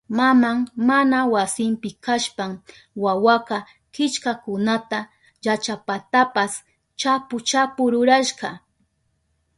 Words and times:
Maman 0.17 0.57
mana 0.87 1.19
wasinpi 1.33 1.89
kashpan 2.05 2.51
wawaka 3.03 3.57
killkakunata 3.93 4.99
llachapatapas 5.43 6.53
chapu 6.99 7.35
chapu 7.49 7.83
rurashka. 7.93 8.49